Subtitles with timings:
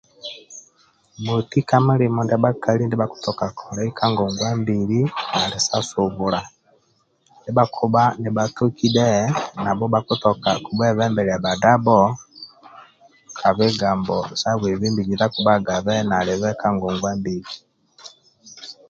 [1.23, 4.99] Moti ka mulimo ndia bhakali bhakutoka kolai ka ngongwa mbili
[5.39, 6.41] ali sa subula
[7.39, 11.99] ndia bhakibha ni bhatoki dhe nabho bakutoki dhe bhabho bhakitoka kubhuebembelia bhadabho
[13.37, 17.51] ka bigambo sa bwebembeji ndia kubage nalibe ka ngongwambili